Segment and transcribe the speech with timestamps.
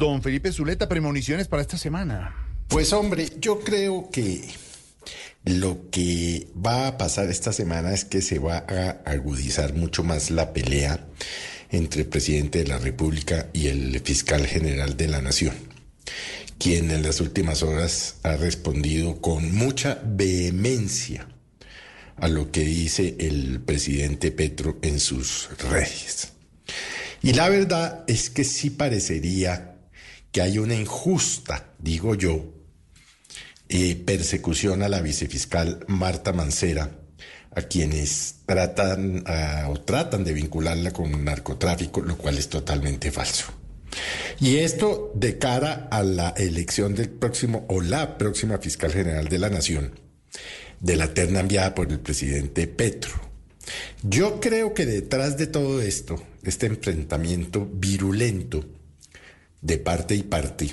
[0.00, 2.34] Don Felipe Zuleta, premoniciones para esta semana.
[2.68, 4.48] Pues hombre, yo creo que
[5.44, 10.30] lo que va a pasar esta semana es que se va a agudizar mucho más
[10.30, 11.06] la pelea
[11.68, 15.54] entre el presidente de la República y el fiscal general de la Nación,
[16.58, 21.28] quien en las últimas horas ha respondido con mucha vehemencia
[22.16, 26.32] a lo que dice el presidente Petro en sus redes.
[27.20, 29.69] Y la verdad es que sí parecería
[30.32, 32.44] que hay una injusta, digo yo,
[33.68, 36.90] eh, persecución a la vicefiscal Marta Mancera,
[37.52, 39.24] a quienes tratan
[39.68, 43.46] o tratan de vincularla con narcotráfico, lo cual es totalmente falso.
[44.38, 49.38] Y esto de cara a la elección del próximo o la próxima fiscal general de
[49.38, 49.98] la Nación,
[50.80, 53.12] de la terna enviada por el presidente Petro.
[54.02, 58.64] Yo creo que detrás de todo esto, este enfrentamiento virulento
[59.62, 60.70] de parte y parte,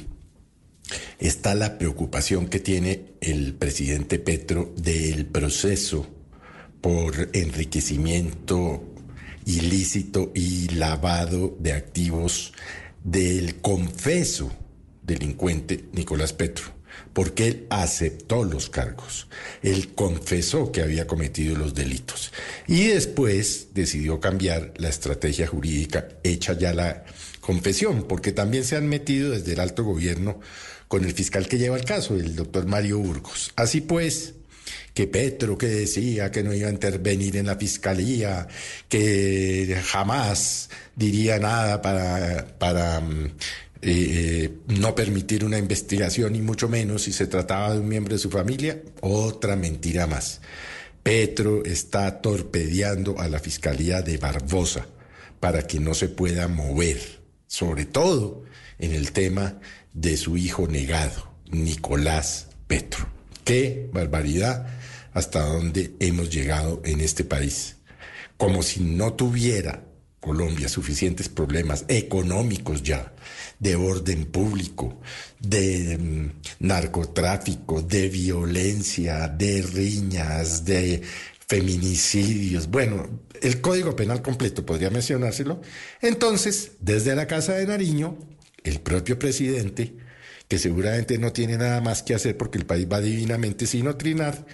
[1.20, 6.08] está la preocupación que tiene el presidente Petro del proceso
[6.82, 8.84] por enriquecimiento
[9.46, 12.54] ilícito y lavado de activos
[13.04, 14.52] del confeso
[15.04, 16.66] delincuente Nicolás Petro,
[17.14, 19.28] porque él aceptó los cargos,
[19.64, 22.32] él confesó que había cometido los delitos
[22.68, 27.06] y después decidió cambiar la estrategia jurídica hecha ya la
[27.42, 30.40] confesión, porque también se han metido desde el alto gobierno
[30.88, 33.52] con el fiscal que lleva el caso, el doctor Mario Burgos.
[33.56, 34.34] Así pues,
[34.94, 38.48] que Petro que decía que no iba a intervenir en la fiscalía,
[38.90, 43.32] que jamás diría nada para, para mm,
[43.82, 48.20] eh, no permitir una investigación y mucho menos si se trataba de un miembro de
[48.20, 50.42] su familia, otra mentira más.
[51.04, 54.88] Petro está torpedeando a la fiscalía de Barbosa
[55.40, 57.00] para que no se pueda mover,
[57.48, 58.44] sobre todo
[58.80, 59.60] en el tema
[59.94, 63.08] de su hijo negado, Nicolás Petro.
[63.44, 64.68] Qué barbaridad
[65.14, 67.78] hasta dónde hemos llegado en este país.
[68.36, 69.87] Como si no tuviera
[70.20, 73.14] Colombia suficientes problemas económicos ya,
[73.60, 75.00] de orden público,
[75.40, 81.02] de mm, narcotráfico, de violencia, de riñas, de
[81.48, 82.68] feminicidios.
[82.70, 85.62] Bueno, el Código Penal completo podría mencionárselo.
[86.02, 88.18] Entonces, desde la Casa de Nariño,
[88.64, 89.96] el propio presidente,
[90.48, 94.46] que seguramente no tiene nada más que hacer porque el país va divinamente sin trinar,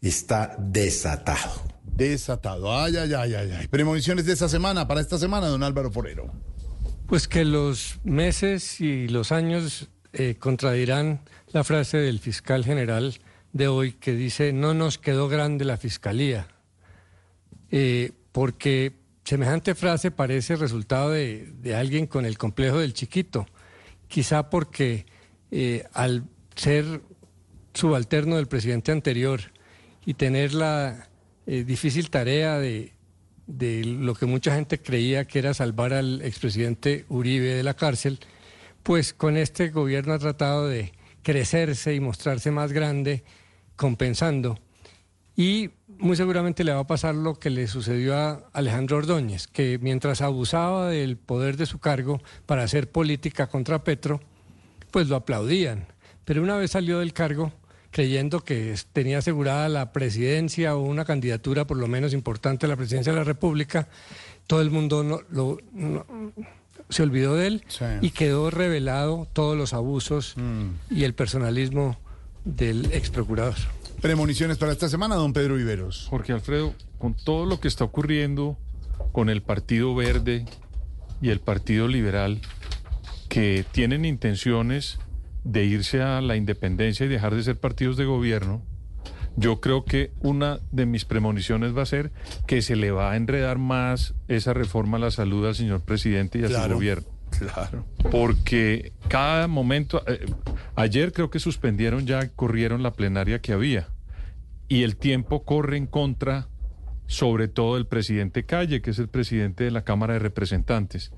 [0.00, 1.81] está desatado.
[2.08, 2.76] Desatado.
[2.76, 3.68] Ay, ay, ay, ay, ay.
[3.68, 6.32] Premoniciones de esta semana, para esta semana, don Álvaro Forero.
[7.06, 11.20] Pues que los meses y los años eh, contradirán
[11.52, 13.18] la frase del fiscal general
[13.52, 16.48] de hoy que dice, no nos quedó grande la fiscalía,
[17.70, 23.46] eh, porque semejante frase parece resultado de, alguien con el complejo del chiquito
[24.08, 25.06] quizá porque
[25.50, 26.24] eh, al
[26.56, 27.00] ser
[27.72, 29.40] subalterno del presidente anterior
[30.04, 31.08] y tener la
[31.46, 32.92] eh, difícil tarea de,
[33.46, 38.18] de lo que mucha gente creía que era salvar al expresidente Uribe de la cárcel,
[38.82, 40.92] pues con este gobierno ha tratado de
[41.22, 43.24] crecerse y mostrarse más grande,
[43.76, 44.58] compensando.
[45.36, 49.78] Y muy seguramente le va a pasar lo que le sucedió a Alejandro Ordóñez, que
[49.80, 54.20] mientras abusaba del poder de su cargo para hacer política contra Petro,
[54.90, 55.86] pues lo aplaudían.
[56.24, 57.52] Pero una vez salió del cargo,
[57.92, 62.76] creyendo que tenía asegurada la presidencia o una candidatura por lo menos importante a la
[62.76, 63.88] presidencia de la República,
[64.46, 65.20] todo el mundo
[66.88, 67.64] se olvidó de él
[68.00, 70.94] y quedó revelado todos los abusos mm.
[70.94, 71.98] y el personalismo
[72.44, 73.54] del ex procurador.
[74.00, 76.06] Premoniciones para esta semana, don Pedro Viveros.
[76.10, 78.58] Jorge Alfredo, con todo lo que está ocurriendo
[79.12, 80.44] con el Partido Verde
[81.20, 82.40] y el Partido Liberal,
[83.28, 84.98] que tienen intenciones
[85.44, 88.62] de irse a la independencia y dejar de ser partidos de gobierno,
[89.36, 92.12] yo creo que una de mis premoniciones va a ser
[92.46, 96.38] que se le va a enredar más esa reforma a la salud al señor presidente
[96.38, 97.06] y a su gobierno.
[97.38, 97.86] Claro.
[98.10, 100.26] Porque cada momento, eh,
[100.76, 103.88] ayer creo que suspendieron ya, corrieron la plenaria que había.
[104.68, 106.48] Y el tiempo corre en contra,
[107.06, 111.12] sobre todo el presidente Calle, que es el presidente de la Cámara de Representantes.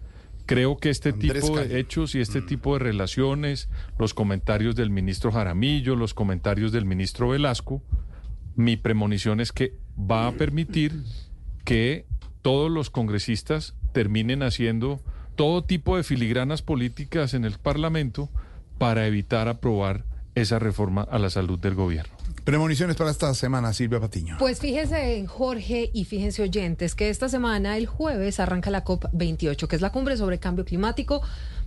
[0.47, 2.47] Creo que este tipo de hechos y este mm.
[2.47, 3.69] tipo de relaciones,
[3.99, 7.83] los comentarios del ministro Jaramillo, los comentarios del ministro Velasco,
[8.57, 11.03] mi premonición es que va a permitir
[11.65, 12.07] que
[12.43, 15.01] todos los congresistas terminen haciendo
[15.35, 18.29] todo tipo de filigranas políticas en el Parlamento
[18.79, 20.05] para evitar aprobar
[20.35, 22.14] esa reforma a la salud del gobierno.
[22.45, 24.37] Premoniciones para esta semana, Silvia Patiño.
[24.39, 29.77] Pues fíjese, Jorge, y fíjense oyentes, que esta semana, el jueves, arranca la COP28, que
[29.77, 31.23] es la cumbre sobre cambio climático.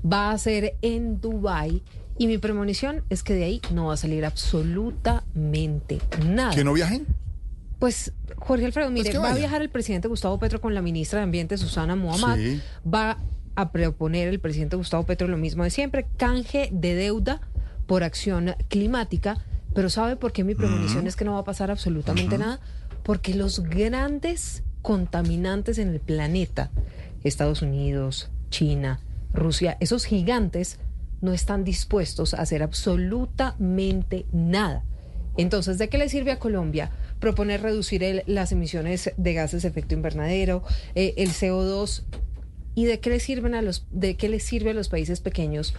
[0.06, 1.82] Va a ser en Dubái.
[2.20, 6.54] Y mi premonición es que de ahí no va a salir absolutamente nada.
[6.54, 7.08] ¿Que no viajen?
[7.80, 11.20] Pues Jorge Alfredo, mire, que va a viajar el presidente Gustavo Petro con la ministra
[11.20, 12.38] de Ambiente Susana Muhammad.
[12.38, 12.62] Sí.
[12.92, 13.18] Va
[13.56, 17.42] a proponer el presidente Gustavo Petro lo mismo de siempre, canje de deuda
[17.88, 19.44] por acción climática.
[19.78, 22.60] Pero ¿sabe por qué mi premonición es que no va a pasar absolutamente nada?
[23.04, 26.72] Porque los grandes contaminantes en el planeta,
[27.24, 29.00] Estados Unidos, China,
[29.36, 30.80] Rusia, esos gigantes
[31.22, 34.84] no están dispuestos a hacer absolutamente nada.
[35.38, 36.90] Entonces, ¿de qué le sirve a Colombia
[37.20, 40.64] proponer reducir el- las emisiones de gases de efecto invernadero,
[40.96, 42.02] eh, el CO2?
[42.74, 45.76] ¿Y de qué le sirven a los, de qué le sirve a los países pequeños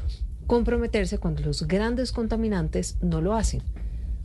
[0.47, 3.61] comprometerse cuando los grandes contaminantes no lo hacen?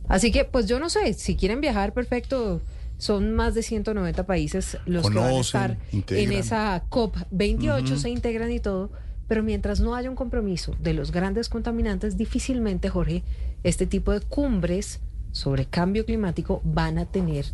[0.08, 2.60] Así que, pues yo no sé, si quieren viajar, perfecto.
[2.96, 8.52] Son más de 190 países los que van a estar en esa COP28, se integran
[8.52, 8.90] y todo.
[9.26, 13.24] Pero mientras no haya un compromiso de los grandes contaminantes, difícilmente, Jorge,
[13.64, 15.00] este tipo de cumbres
[15.32, 17.46] sobre cambio climático van a tener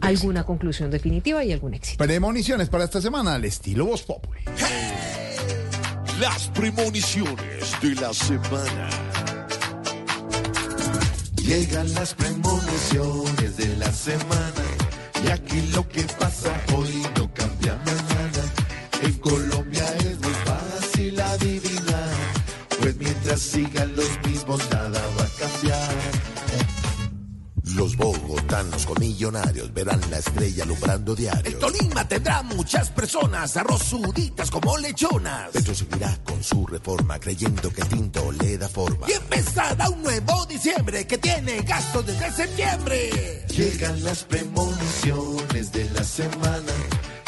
[0.00, 2.02] alguna conclusión definitiva y algún éxito.
[2.02, 4.40] Premoniciones para esta semana al estilo Voz Populi.
[6.20, 8.88] Las premoniciones de la semana.
[11.46, 14.64] Llegan las premoniciones de la semana
[15.24, 18.52] y aquí lo que pasa hoy no cambia mañana.
[19.00, 22.10] En Colombia es muy fácil adivinar,
[22.80, 23.94] pues mientras sigan
[28.66, 31.42] bogotanos con millonarios verán la estrella alumbrando diario.
[31.44, 35.50] El Tolima tendrá muchas personas arrozuditas como lechonas.
[35.52, 39.06] Petro seguirá con su reforma creyendo que el tinto le da forma.
[39.08, 43.44] Y empezará un nuevo diciembre que tiene gastos desde septiembre.
[43.48, 46.72] Llegan las premoniciones de la semana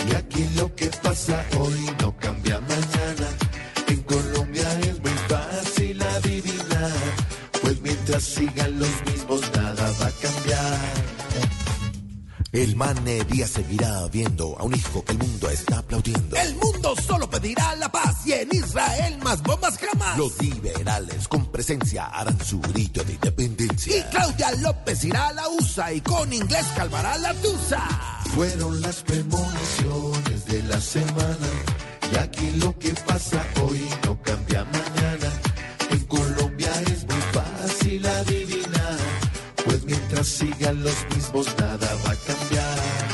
[0.09, 3.29] y aquí lo que pasa hoy no cambia mañana.
[3.89, 6.93] En Colombia es muy fácil adivinar,
[7.63, 9.18] pues mientras sigan los mismos
[12.59, 16.35] El mane día seguirá viendo a un hijo que el mundo está aplaudiendo.
[16.35, 20.19] El mundo solo pedirá la paz y en Israel más bombas jamás.
[20.19, 24.11] Los liberales con presencia harán su grito de Y independencia.
[24.11, 27.79] Claudia López irá a la USA y con inglés calmará la tusa.
[28.35, 31.49] Fueron las premoniciones de la semana
[32.13, 35.33] y aquí lo que pasa hoy no cambia mañana.
[35.91, 38.38] En Colombia es muy fácil adivinar,
[40.19, 43.08] mientras sigan los mismos nada va a cambiar.